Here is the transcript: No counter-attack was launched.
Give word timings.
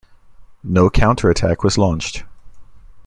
No 0.63 0.89
counter-attack 0.89 1.63
was 1.63 1.77
launched. 1.77 2.23